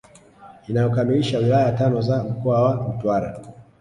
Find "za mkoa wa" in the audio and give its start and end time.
2.01-2.89